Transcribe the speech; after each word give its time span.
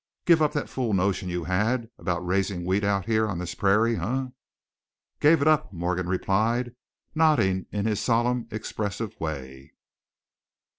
"Give 0.25 0.41
up 0.41 0.53
that 0.53 0.67
fool 0.67 0.93
notion 0.95 1.29
you 1.29 1.43
had 1.43 1.91
about 1.99 2.25
raising 2.25 2.65
wheat 2.65 2.83
out 2.83 3.05
here 3.05 3.27
on 3.27 3.37
this 3.37 3.53
pe 3.53 3.67
rairie, 3.67 3.99
heh?" 3.99 4.29
"Gave 5.19 5.43
it 5.43 5.47
up," 5.47 5.71
Morgan 5.71 6.07
replied, 6.09 6.73
nodding 7.13 7.67
in 7.71 7.85
his 7.85 8.01
solemn, 8.01 8.47
expressive 8.49 9.15
way. 9.19 9.73